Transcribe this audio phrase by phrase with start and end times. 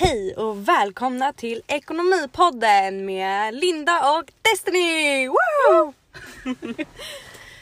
[0.00, 5.28] Hej och välkomna till Ekonomipodden med Linda och Destiny!
[5.28, 5.94] Woo!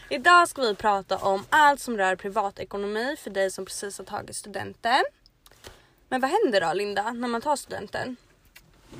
[0.08, 4.36] Idag ska vi prata om allt som rör privatekonomi för dig som precis har tagit
[4.36, 5.04] studenten.
[6.08, 8.16] Men vad händer då Linda när man tar studenten?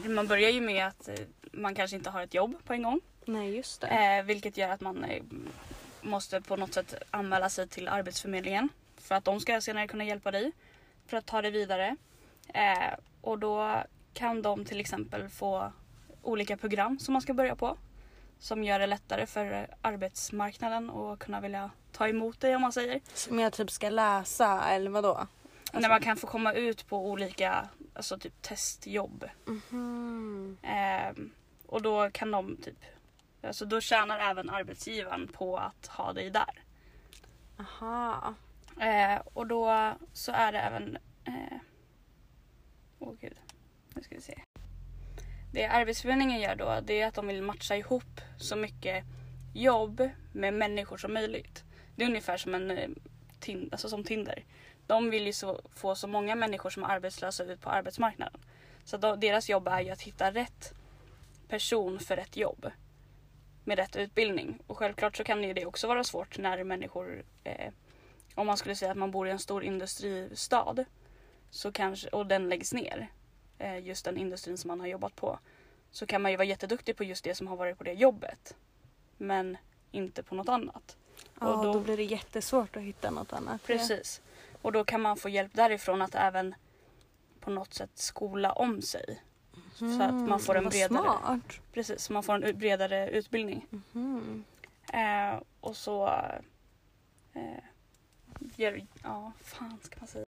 [0.04, 1.14] Man börjar ju med att eh,
[1.52, 3.00] man kanske inte har ett jobb på en gång.
[3.24, 3.86] Nej just det.
[3.86, 5.22] Eh, vilket gör att man eh,
[6.00, 8.68] måste på något sätt anmäla sig till Arbetsförmedlingen.
[8.98, 10.52] För att de ska senare kunna hjälpa dig
[11.06, 11.96] för att ta dig vidare.
[12.54, 13.82] Eh, och då
[14.14, 15.72] kan de till exempel få
[16.22, 17.76] olika program som man ska börja på.
[18.38, 23.00] Som gör det lättare för arbetsmarknaden att kunna vilja ta emot dig om man säger.
[23.14, 25.26] Som jag typ ska läsa eller vadå?
[25.72, 29.24] När man kan få komma ut på olika alltså typ testjobb.
[29.44, 30.56] Mhm.
[30.62, 31.30] Ehm,
[31.66, 32.84] och då kan de typ,
[33.42, 36.62] alltså då tjänar även arbetsgivaren på att ha dig där.
[37.58, 38.34] Aha.
[38.80, 41.55] Eh, och då så är det även, eh,
[43.06, 43.40] åh gud,
[43.94, 44.38] nu ska vi se.
[45.52, 49.04] Det Arbetsförmedlingen gör då det är att de vill matcha ihop så mycket
[49.54, 51.64] jobb med människor som möjligt.
[51.96, 52.88] Det är ungefär som en eh,
[53.72, 54.44] alltså som Tinder.
[54.86, 58.40] De vill ju så, få så många människor som är arbetslösa ut på arbetsmarknaden.
[58.84, 60.74] Så då, deras jobb är ju att hitta rätt
[61.48, 62.70] person för rätt jobb.
[63.64, 64.58] Med rätt utbildning.
[64.66, 67.72] Och självklart så kan ju det också vara svårt när människor eh,
[68.34, 70.84] om man skulle säga att man bor i en stor industristad
[71.56, 73.08] så kanske, och den läggs ner,
[73.58, 75.38] eh, just den industrin som man har jobbat på,
[75.90, 78.56] så kan man ju vara jätteduktig på just det som har varit på det jobbet.
[79.16, 79.56] Men
[79.90, 80.96] inte på något annat.
[81.40, 81.72] Ja, Och då...
[81.72, 83.62] då- blir det jättesvårt att hitta något annat.
[83.62, 84.22] Precis.
[84.62, 86.54] Och då kan man få hjälp därifrån att även
[87.40, 89.22] på något sätt skola om sig.
[89.74, 91.60] Så att man får en Mm, vad bredare, Smart.
[91.72, 93.66] precis, så man får en bredare utbildning.
[93.92, 94.44] Mhm.
[94.92, 96.06] Eh, och så
[97.34, 97.62] eh,
[98.56, 100.25] gör, ja, fan ska man säga.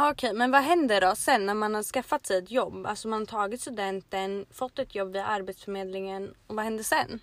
[0.00, 2.86] Ah, Okej, men vad händer då sen när man har skaffat sig ett jobb?
[2.86, 7.20] Alltså man har tagit studenten, fått ett jobb via Arbetsförmedlingen och vad händer sen?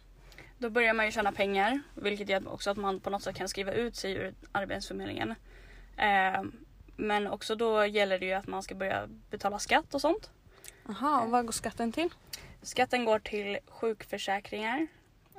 [0.58, 3.50] Då börjar man ju tjäna pengar vilket gör också att man på något sätt kan
[3.50, 5.36] skriva ut sig ur Arbetsförmedlingen.
[5.98, 6.44] Eh,
[6.96, 10.30] men också då gäller det ju att man ska börja betala skatt och sånt.
[10.88, 12.10] Jaha, och vad går skatten till?
[12.62, 14.88] Skatten går till sjukförsäkringar,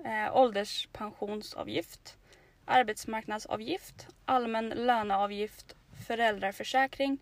[0.04, 2.16] eh, ålderspensionsavgift,
[2.64, 5.76] arbetsmarknadsavgift, allmän löneavgift,
[6.06, 7.18] föräldraförsäkring,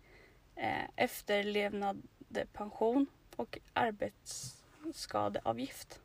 [0.55, 5.99] eh, efterlevnadepension och arbetsskadeavgift.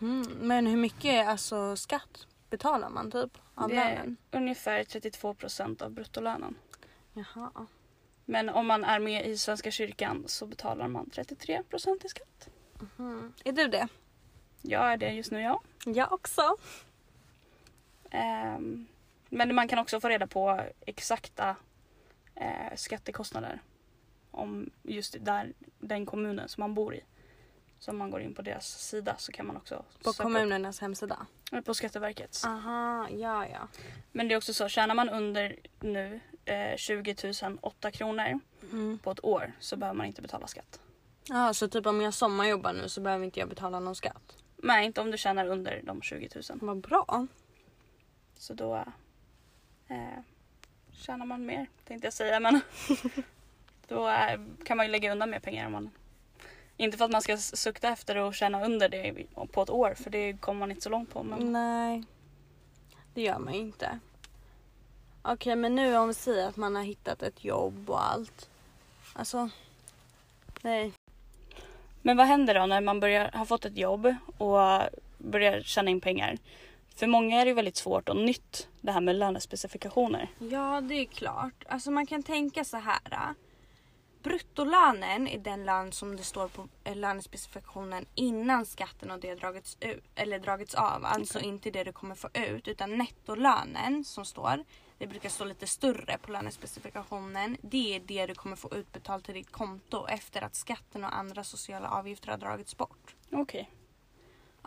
[0.00, 4.16] Mhm, Men hur mycket alltså skatt betalar man typ av Det är lönen?
[4.30, 6.54] ungefär 32 procent av bruttolönen.
[7.12, 7.66] Jaha.
[8.24, 12.48] Men om man är med i Svenska kyrkan så betalar man 33 procent i skatt.
[12.96, 13.32] Mhm.
[13.44, 13.88] Är du det?
[14.62, 15.60] Jag är det just nu, ja.
[15.86, 16.56] Jag också.
[18.10, 18.86] Ehm,
[19.28, 21.56] men man kan också få reda på exakta
[22.34, 23.62] eh, skattekostnader
[24.30, 27.00] om just där, den kommunen som man bor i.
[27.78, 31.26] Så om man går in på deras sida så kan man också På kommunernas hemsida?
[31.52, 32.44] upp, på Skatteverkets.
[32.44, 33.68] Aha, ja ja.
[34.12, 37.14] Men det är också så, tjänar man under nu eh, 20
[37.60, 38.40] 008 kronor
[38.72, 38.98] Mm.
[38.98, 40.80] på ett år så behöver man inte betala skatt.
[41.28, 44.36] Ja, så typ om jag sommarjobbar nu så behöver inte jag betala någon skatt?
[44.56, 46.42] Nej, inte om du tjänar under de 20 000.
[46.60, 47.26] Vad bra.
[48.38, 48.74] Så då
[49.88, 50.18] eh,
[50.96, 52.60] tjänar man mer tänkte jag säga men
[53.88, 54.10] då
[54.64, 55.90] kan man ju lägga undan mer pengar om man
[56.76, 60.10] inte för att man ska sukta efter och tjäna under det på ett år för
[60.10, 61.22] det kommer man inte så långt på.
[61.22, 62.04] Men Nej,
[63.14, 63.98] det gör man ju inte.
[65.22, 68.50] Okej, men nu om vi säger att man har hittat ett jobb och allt.
[69.12, 69.50] Alltså,
[70.62, 70.92] nej.
[72.02, 74.60] Men vad händer då när man börjar, har fått ett jobb och
[75.18, 76.38] börjar tjäna in pengar?
[76.94, 80.28] För många är det ju väldigt svårt och nytt det här med lönespecifikationer.
[80.38, 81.64] Ja, det är klart.
[81.68, 83.12] Alltså man kan tänka så här.
[83.12, 83.30] äh.
[84.22, 89.76] Bruttolönen är den lön som det står på eh, lönespecifikationen innan skatten och det dragits,
[89.80, 91.04] ut, eller dragits av.
[91.04, 91.48] Alltså Okej.
[91.48, 94.64] inte det du kommer få ut utan nettolönen som står.
[94.98, 97.56] Det brukar stå lite större på lönespecifikationen.
[97.62, 101.44] Det är det du kommer få utbetalt till ditt konto efter att skatten och andra
[101.44, 103.14] sociala avgifter har dragits bort.
[103.32, 103.70] Okej.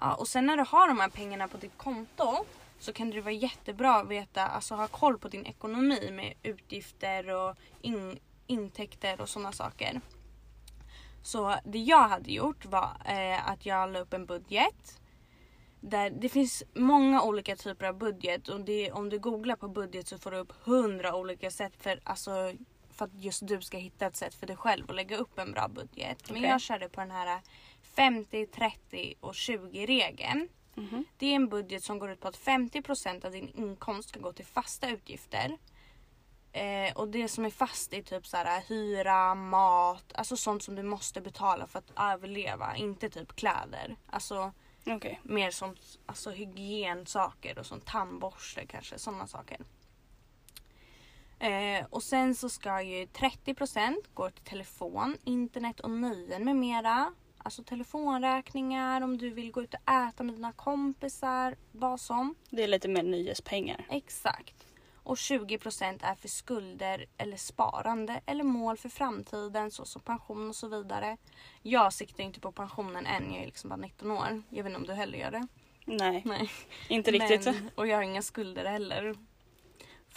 [0.02, 2.46] Ja, och sen när du har de här pengarna på ditt konto
[2.80, 7.36] så kan det vara jättebra att veta, alltså ha koll på din ekonomi med utgifter
[7.36, 10.02] och in, intäkter och sådana saker.
[11.24, 15.02] Så det jag hade gjort var eh, att jag la upp en budget.
[15.80, 20.08] Där det finns många olika typer av budget och det, om du googlar på budget
[20.08, 22.54] så får du upp hundra olika sätt för, alltså,
[22.98, 25.52] för att just du ska hitta ett sätt för dig själv att lägga upp en
[25.52, 26.30] bra budget.
[26.30, 26.50] Men Okej.
[26.50, 27.42] jag körde på den här
[27.82, 30.50] 50, 30 och 20 regeln.
[30.76, 31.06] Mhm.
[31.18, 34.34] Det är en budget som går ut på att 50% av din inkomst ska gå
[34.34, 35.58] till fasta utgifter.
[36.52, 40.76] Eh, och det som är fast är typ så här hyra, mat, alltså sånt som
[40.76, 42.76] du måste betala för att överleva.
[42.76, 43.96] Inte typ kläder.
[44.08, 44.52] Alltså
[44.86, 45.20] Okej.
[45.24, 47.86] mer sånt, alltså hygiensaker och sånt.
[47.86, 49.58] Tandborste kanske, sådana saker.
[51.40, 57.14] Eh, och sen så ska ju 30% gå till telefon, internet och nöjen med mera.
[57.38, 62.36] Alltså telefonräkningar, om du vill gå ut och äta med dina kompisar, vad som.
[62.50, 63.86] Det är lite mer nöjespengar.
[63.90, 64.66] Exakt.
[65.04, 70.68] Och 20% är för skulder eller sparande eller mål för framtiden såsom pension och så
[70.68, 71.18] vidare.
[71.62, 74.44] Jag siktar inte på pensionen än, jag är liksom bara 19 år.
[74.50, 75.48] Jag vet inte om du heller gör det.
[75.86, 76.52] Nej, Nej.
[76.90, 77.46] inte riktigt.
[77.46, 79.16] Men, och jag har inga skulder heller.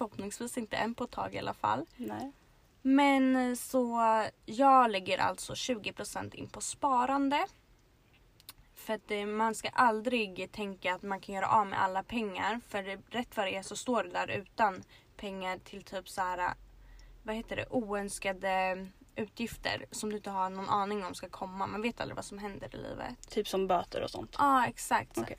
[0.00, 1.86] Förhoppningsvis inte än på ett tag i alla fall.
[1.96, 2.32] Nej.
[2.82, 4.00] Men eh, så
[4.46, 7.46] jag lägger alltså 20% in på sparande.
[8.74, 12.60] För att eh, man ska aldrig tänka att man kan göra av med alla pengar.
[12.68, 14.82] För rätt vad det är så står det där utan
[15.16, 16.54] pengar till typ så här,
[17.22, 18.86] vad heter det, oönskade
[19.16, 21.66] utgifter som du inte har någon aning om ska komma.
[21.66, 23.30] Man vet aldrig vad som händer i livet.
[23.30, 24.34] Typ som böter och sånt.
[24.38, 25.18] Ja, ah, exakt.
[25.18, 25.36] Okej.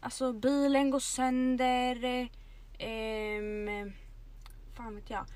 [0.00, 2.28] Alltså bilen går sönder.
[2.78, 3.92] Eh, ehm,
[4.76, 5.26] fan vet jag.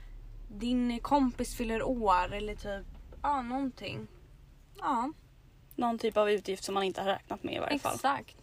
[0.48, 2.86] Din kompis fyller år eller typ,
[3.22, 4.06] ja någonting.
[4.78, 5.12] Ja,
[5.74, 7.94] Någon typ av utgift som man inte har räknat med i varje fall.
[7.94, 8.36] exakt.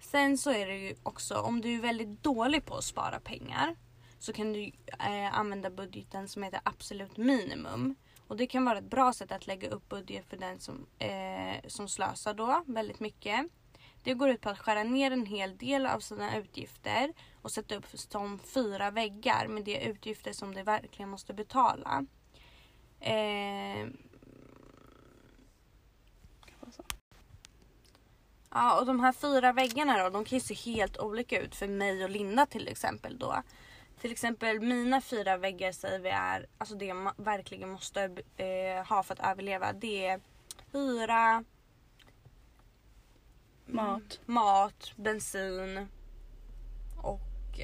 [0.00, 3.76] Sen så är det ju också om du är väldigt dålig på att spara pengar
[4.18, 4.64] så kan du
[4.98, 7.94] eh, använda budgeten som heter absolut minimum.
[8.28, 11.56] Och det kan vara ett bra sätt att lägga upp budget för den som, eh,
[11.66, 13.46] som slösar då väldigt mycket.
[14.02, 17.12] Det går ut på att skära ner en hel del av sina utgifter
[17.46, 22.06] och sätta upp som fyra väggar med de utgifter som du verkligen måste betala.
[23.00, 23.86] Eh,
[28.50, 31.68] Ja, och de här fyra väggarna då, de kan ju se helt olika ut för
[31.68, 33.42] mig och Linda till exempel då.
[34.00, 38.02] Till exempel mina fyra väggar säger vi är, alltså det jag ma- verkligen måste
[38.36, 39.72] eh, ha för att överleva.
[39.72, 40.20] Det är
[40.72, 41.44] hyra,
[43.66, 45.88] Mat, mat, bensin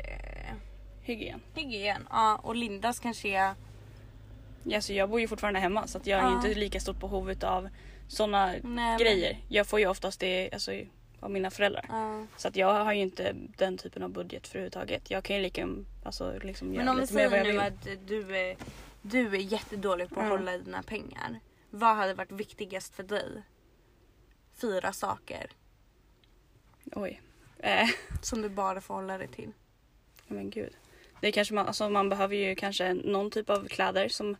[0.01, 0.55] och eh,
[1.03, 1.41] hygien.
[1.55, 2.07] hygien.
[2.11, 3.55] Ja, och Lindas kanske är...
[4.65, 6.47] Ja, så jag bor ju fortfarande hemma så att jag har ju Ja.
[6.47, 7.69] inte lika stort behov av
[8.09, 9.39] sådana men- grejer.
[9.49, 10.73] Jag får ju oftast det alltså,
[11.21, 11.87] av mina föräldrar.
[11.89, 12.27] Ja.
[12.37, 15.11] Så att jag har ju inte den typen av budget för överhuvudtaget.
[15.11, 15.69] Jag kan ju lika
[16.05, 17.99] alltså, liksom Men göra om vi lite mer vad jag säger nu vill.
[18.01, 18.57] att du är,
[19.03, 20.39] du är jättedålig på att Mm.
[20.39, 21.41] hålla i dina pengar.
[21.71, 23.43] Vad hade varit viktigast för dig?
[24.61, 25.51] Fyra saker
[26.93, 27.21] Oj.
[27.59, 27.89] Eh,
[28.23, 29.53] som du bara får hålla dig till.
[30.27, 30.73] Men gud.
[31.21, 34.37] Det kanske man, alltså, man behöver ju kanske någon typ av kläder som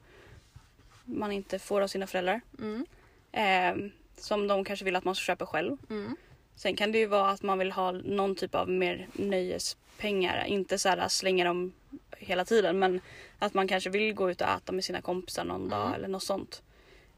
[1.05, 2.41] man inte får av sina föräldrar.
[2.59, 2.87] Mm.
[3.33, 5.77] Eh, som de kanske vill att man ska köpa själv.
[5.91, 6.17] Mm.
[6.55, 10.45] Sen kan det ju vara att man vill ha någon typ av mer nöjespengar.
[10.45, 11.73] Inte så här slänga dem
[12.17, 13.01] hela tiden men
[13.39, 15.95] att man kanske vill gå ut och äta med sina kompisar någon dag Mm.
[15.95, 16.63] eller något sånt.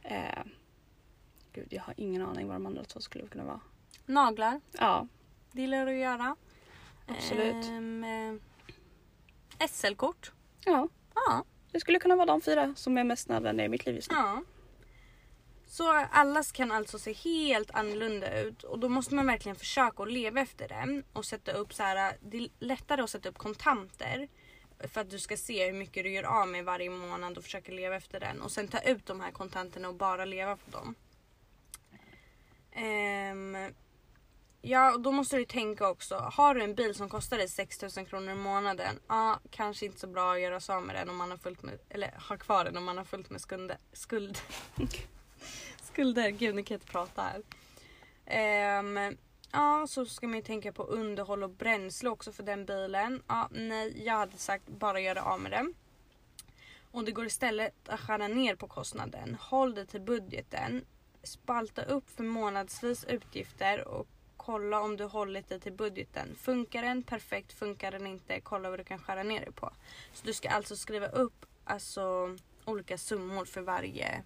[0.03, 0.43] Eh,
[1.53, 3.61] gud jag har ingen aning vad de andra två skulle kunna vara.
[4.07, 5.07] Naglar, Ja,
[5.53, 6.37] det gillar du att göra.
[7.07, 7.55] Absolut.
[7.65, 8.41] Eh,
[9.71, 10.33] SL-kort.
[10.65, 10.89] ja.
[11.15, 11.45] Ja.
[11.73, 14.17] Det skulle kunna vara de fyra som är mest nödvändiga i mitt liv just nu.
[14.17, 14.43] ja.
[15.67, 20.13] Så allas kan alltså se helt annorlunda ut och då måste man verkligen försöka att
[20.13, 22.17] leva efter det och sätta upp så här.
[22.23, 24.29] Det är lättare att sätta upp kontanter
[24.89, 27.73] för att du ska se hur mycket du gör av med varje månad och försöka
[27.73, 30.95] leva efter den och sen ta ut de här kontanterna och bara leva på dem.
[32.73, 33.57] Ehm,
[34.65, 36.15] ja, då måste du tänka också.
[36.15, 39.01] Har du en bil som kostar dig 6000 kronor i månaden.
[39.09, 41.63] Ja, kanske inte så bra att göra sig av med den om man har fullt
[41.63, 43.79] med, eller ha kvar den om man har fullt med skulder.
[43.93, 44.39] Skuld.
[45.83, 48.79] Skulder, gud nu kan jag inte prata här.
[48.79, 49.17] Um,
[49.53, 53.23] ja, så ska man ju tänka på underhåll och bränsle också för den bilen.
[53.29, 55.75] Ja, nej, jag hade sagt bara göra av med den.
[56.91, 59.37] Och det går istället att skära ner på kostnaden.
[59.41, 60.85] Håll dig till budgeten.
[61.23, 64.07] Spalta upp för månadsvis utgifter och
[64.47, 66.37] kolla om du hållit dig till budgeten.
[66.37, 67.03] Funkar den?
[67.03, 67.53] Perfekt.
[67.53, 68.41] Funkar den inte?
[68.41, 69.71] Kolla vad du kan skära ner dig på.
[70.13, 74.23] Så du ska alltså skriva upp alltså, olika summor för varje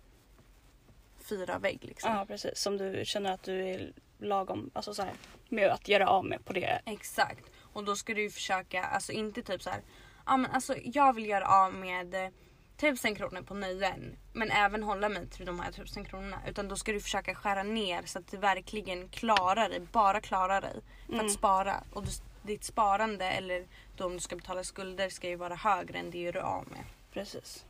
[1.18, 1.84] fyra vägg.
[1.84, 2.12] Liksom.
[2.12, 2.58] Ja precis.
[2.58, 5.12] Som du känner att du är lagom alltså så här,
[5.48, 6.82] med att göra av med på det.
[6.86, 7.44] Exakt.
[7.72, 9.82] Och då ska du försöka, alltså inte typ så här.
[10.26, 12.32] Ja men alltså jag vill göra av med
[12.80, 14.16] tusen kronor på nöjen.
[14.32, 16.40] Men även hålla mig till de här tusen kronorna.
[16.48, 19.80] Utan då ska du försöka skära ner så att du verkligen klarar dig.
[19.80, 20.80] Bara klarar dig.
[21.06, 21.26] För Mm.
[21.26, 21.84] att spara.
[21.92, 22.10] Och du,
[22.42, 23.66] ditt sparande eller
[23.96, 26.68] då om du ska betala skulder ska ju vara högre än det du är av
[26.68, 26.84] med.
[27.12, 27.64] Precis.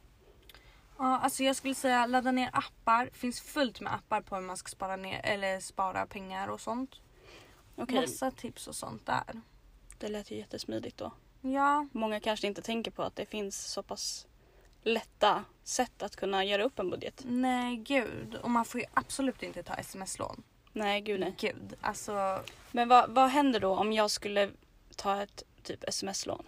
[0.99, 3.11] Ja, alltså jag skulle säga ladda ner appar.
[3.13, 7.01] Finns fullt med appar på hur man ska spara, ner, eller spara pengar och sånt.
[7.77, 9.41] Okej, Massa tips och sånt där.
[9.99, 11.13] det lät ju jättesmidigt då.
[11.41, 11.87] Ja.
[11.93, 14.27] Många kanske inte tänker på att det finns så pass
[14.89, 17.23] lätta sätt att kunna göra upp en budget.
[17.27, 18.35] Nej gud.
[18.35, 20.43] Och man får ju absolut inte ta sms-lån.
[20.73, 21.35] Nej, gud nej.
[21.39, 21.77] Gud.
[21.81, 22.41] Alltså.
[22.73, 24.51] Men vad, vad händer då om jag skulle
[24.97, 26.45] ta ett typ sms-lån?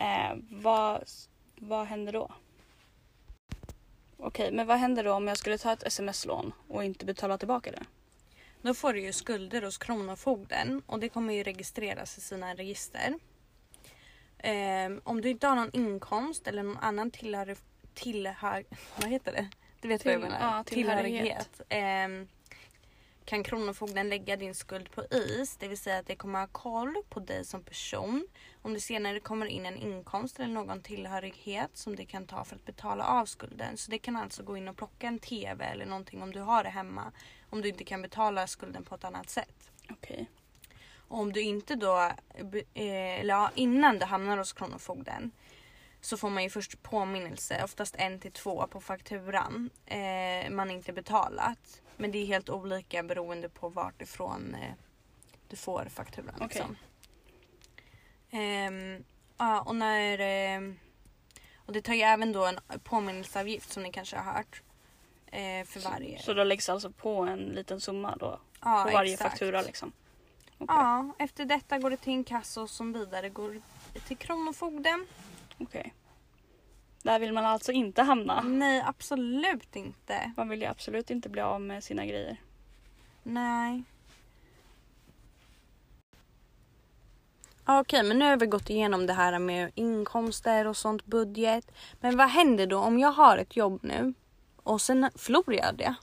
[0.00, 1.04] Eh, vad,
[1.56, 2.30] vad händer då?
[4.16, 7.70] Okej, men vad händer då om jag skulle ta ett sms-lån och inte betala tillbaka
[7.70, 7.84] det?
[8.62, 13.18] Då får du ju skulder hos Kronofogden och det kommer ju registreras i sina register.
[14.46, 17.56] Ehm, om du inte har någon inkomst eller någon annan tillhör,
[17.94, 18.64] tillhör
[19.00, 19.48] vad heter det?
[19.80, 20.56] Du vet vad jag Till- menar?
[20.56, 21.60] ja, tillhörighet.
[21.68, 22.28] Ehm,
[23.24, 26.94] kan Kronofogden lägga din skuld på is, det vill säga att det kommer ha koll
[27.08, 28.26] på dig som person.
[28.62, 32.56] Om det senare kommer in en inkomst eller någon tillhörighet som det kan ta för
[32.56, 33.76] att betala av skulden.
[33.76, 36.64] Så det kan alltså gå in och plocka en TV eller någonting om du har
[36.64, 37.12] det hemma.
[37.50, 39.70] Om du inte kan betala skulden på ett annat sätt.
[39.90, 40.30] Okej.
[41.08, 41.96] Och om du inte då,
[42.74, 45.30] eh, eller ja, innan du hamnar hos Kronofogden
[46.00, 49.70] så får man ju först påminnelse, oftast en till två på fakturan.
[49.86, 51.82] Eh, man inte betalat.
[51.96, 54.72] Men det är helt olika beroende på vart ifrån eh,
[55.48, 56.34] du får fakturan.
[56.34, 56.46] Okej.
[56.46, 56.76] Liksom.
[59.36, 60.18] Ja, och när...
[60.18, 60.72] Eh,
[61.66, 64.62] och det tar ju även då en påminnelseavgift som ni kanske har hört.
[65.26, 66.18] Eh, för varje.
[66.18, 68.40] Så då läggs alltså på en liten summa då?
[68.64, 69.30] ja, på varje exakt.
[69.30, 69.92] faktura liksom?
[70.58, 70.76] Okej.
[70.76, 73.60] Ja, efter detta går det till inkasso som vidare går
[74.06, 75.06] till Kronofogden.
[75.58, 75.94] Okej.
[77.02, 78.40] Där vill man alltså inte hamna.
[78.40, 80.32] Nej, absolut inte.
[80.36, 82.40] Man vill ju absolut inte bli av med sina grejer.
[83.22, 83.82] Nej.
[87.66, 91.70] Okej, men nu har vi gått igenom det här med inkomster och sånt, budget.
[92.00, 94.14] Men vad händer då om jag har ett jobb nu
[94.56, 95.94] och sen förlorar jag det?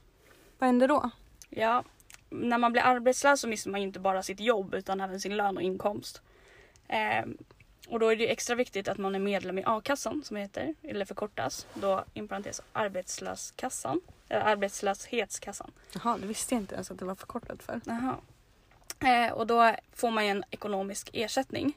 [0.60, 1.10] Vad händer då?
[1.50, 1.84] Ja,
[2.32, 5.38] när man blir arbetslös så mister man ju inte bara sitt jobb utan även sin
[5.38, 6.22] lön och inkomst.
[6.88, 7.38] Ehm,
[7.88, 11.06] och då är det extra viktigt att man är medlem i a-kassan som heter, eller
[11.06, 15.72] förkortas, då in parentes arbetslöskassan, eller arbetslöshetskassan.
[15.94, 17.82] Jaha, det visste jag inte ens att det var förkortat för.
[17.86, 18.18] Jaha.
[19.00, 21.74] Eh, och då får man ju en ekonomisk ersättning.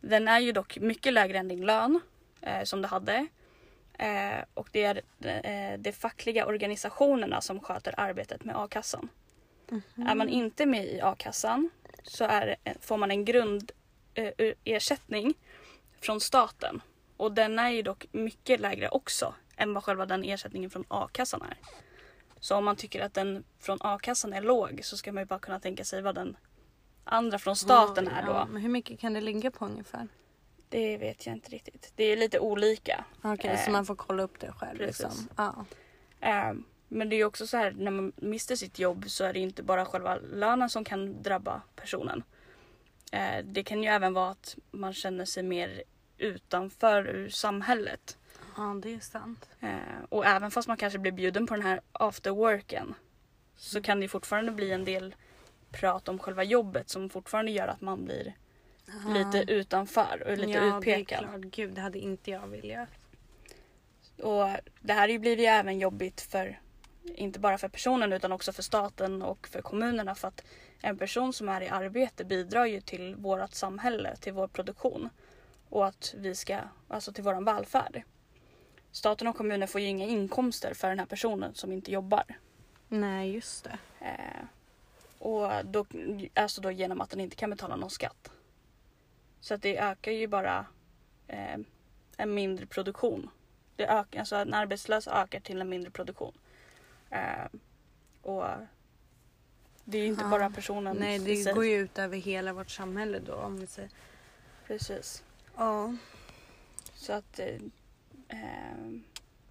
[0.00, 2.00] Den är ju dock mycket lägre än din lön
[2.40, 3.26] eh, som du hade.
[3.98, 9.08] Eh, och det är eh, de fackliga organisationerna som sköter arbetet med a-kassan.
[9.96, 11.70] Är man inte med i a-kassan
[12.02, 13.24] så är, får man en
[14.14, 15.34] grundersättning
[16.00, 16.82] från staten.
[17.16, 21.42] Och den är ju dock mycket lägre också än vad själva den ersättningen från a-kassan
[21.42, 21.56] är.
[22.40, 25.38] Så om man tycker att den från a-kassan är låg så ska man ju bara
[25.38, 26.36] kunna tänka sig vad den
[27.04, 28.32] andra från staten är då.
[28.32, 30.08] Ja, men hur mycket kan det ligga på ungefär?
[30.68, 31.92] Det vet jag inte riktigt.
[31.96, 33.04] Det är lite olika.
[33.22, 34.78] Okej, Eh, så man får kolla upp det själv.
[34.78, 35.00] precis.
[35.04, 35.28] Liksom.
[35.36, 35.64] Ja.
[36.20, 36.52] Eh,
[36.88, 39.62] Men det är också så här när man mister sitt jobb så är det inte
[39.62, 42.22] bara själva lönen som kan drabba personen.
[43.12, 45.82] Eh, Det kan ju även vara att man känner sig mer
[46.18, 48.18] utanför ur samhället.
[48.56, 49.48] ja, det är sant.
[49.60, 49.68] Eh,
[50.08, 52.94] Och även fast man kanske blir bjuden på den här after worken
[53.56, 55.14] så kan det fortfarande bli en del
[55.70, 58.34] prat om själva jobbet som fortfarande gör att man blir
[59.08, 61.18] lite utanför och lite ja, utpekad.
[61.18, 61.40] klart.
[61.40, 62.88] Gud, det hade inte jag velat.
[64.22, 64.46] Och
[64.80, 66.60] det här blir ju även jobbigt för
[67.04, 70.44] inte bara för personen utan också för staten och för kommunerna för att
[70.82, 75.08] en person som är i arbete bidrar ju till vårt samhälle, till vår produktion
[75.68, 76.58] och att vi ska,
[76.88, 78.02] alltså till våran välfärd.
[78.92, 82.24] Staten och kommunen får ju inga inkomster för den här personen som inte jobbar.
[82.88, 83.78] Nej, just det.
[84.00, 84.44] Eh,
[85.18, 85.86] och då,
[86.34, 88.30] alltså då genom att den inte kan betala någon skatt.
[89.40, 90.66] Så att det ökar ju bara
[91.28, 91.58] eh,
[92.16, 93.30] en mindre produktion.
[93.76, 96.38] Det ökar, alltså en arbetslös ökar till en mindre produktion.
[97.14, 97.46] Eh,
[98.22, 98.44] och
[99.84, 100.28] det är ju inte Ja.
[100.30, 101.52] bara personen Nej, det sig.
[101.54, 103.34] går ju ut över hela vårt samhälle då.
[103.34, 103.90] Om vi säger.
[104.66, 105.24] Precis.
[105.56, 105.96] Ja.
[106.94, 107.46] Så att eh,
[108.28, 108.76] eh,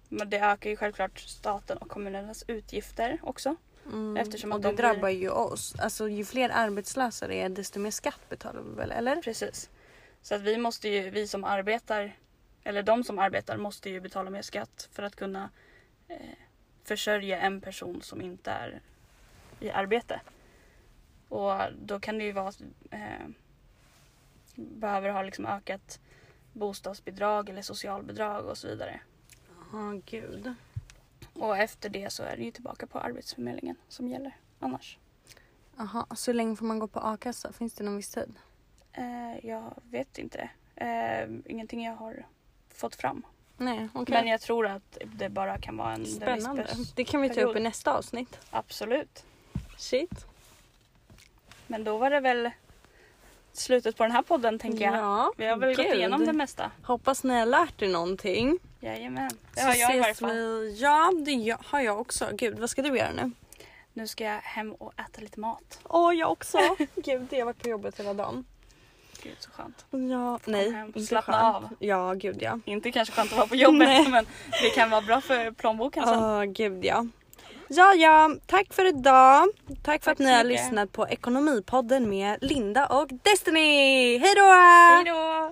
[0.08, 3.56] men det ökar ju självklart staten och kommunernas utgifter också.
[3.86, 4.16] Mm.
[4.16, 5.74] Eftersom och det de blir- drabbar ju oss.
[5.78, 9.16] Alltså ju fler arbetslösa det är desto mer skatt betalar vi väl, eller?
[9.22, 9.70] Precis.
[10.22, 12.16] Så att vi måste ju, vi som arbetar,
[12.64, 15.50] eller de som arbetar måste ju betala mer skatt för att kunna
[16.08, 16.16] eh,
[16.84, 18.80] försörja en person som inte är
[19.60, 20.20] i arbete.
[21.28, 23.28] Och då kan det ju vara att eh,
[24.54, 26.00] behöver ha liksom ökat
[26.52, 29.00] bostadsbidrag eller socialbidrag och så vidare.
[29.72, 30.54] Ja, gud.
[31.32, 34.98] Och efter det så är det ju tillbaka på Arbetsförmedlingen som gäller annars.
[35.76, 37.52] Jaha, så länge får man gå på a-kassa?
[37.52, 38.34] Finns det någon viss tid?
[38.92, 40.50] Eh, jag vet inte det.
[40.84, 42.26] Eh, ingenting jag har
[42.68, 43.26] fått fram.
[43.56, 44.14] Nej, okej.
[44.14, 46.66] Men jag tror att det bara kan vara en Spännande.
[46.94, 48.38] Det kan vi ta upp i nästa avsnitt.
[48.50, 49.24] Absolut.
[49.78, 50.26] Shit.
[51.66, 52.50] Men då var det väl
[53.52, 54.94] slutet på den här podden tänker jag.
[54.94, 55.94] Ja, Vi har väl gått gud.
[55.96, 56.70] igenom det mesta.
[56.82, 58.58] Hoppas ni har lärt er någonting.
[58.80, 59.30] Jajamän.
[59.54, 60.30] Det Så har jag i varje fall.
[60.32, 62.28] vi- Ja, det har jag också.
[62.32, 63.30] Gud, vad ska du göra nu?
[63.92, 65.80] Nu ska jag hem och äta lite mat.
[65.84, 66.58] Åh, jag också.
[66.94, 68.44] Gud, jag har varit på jobbet hela dagen.
[69.22, 69.84] Gud så skönt.
[70.10, 70.70] Ja, nej.
[70.72, 71.56] hem, inte slappna skönt.
[71.56, 71.68] av.
[71.78, 72.60] Ja, gud ja.
[72.64, 74.26] Inte kanske skönt att vara på jobbet men
[74.62, 76.18] det kan vara bra för plånboken sen.
[76.18, 77.06] Åh, gud ja.
[77.68, 78.30] Ja, ja.
[78.46, 79.48] Tack för idag.
[79.66, 84.18] Tack för Tack att ni har lyssnat på Ekonomipodden med Linda och Destiny.
[84.18, 84.52] Hej då!
[84.52, 85.43] Hej då!